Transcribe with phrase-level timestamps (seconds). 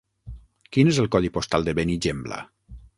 [0.77, 2.45] Quin és el codi postal de Benigembla?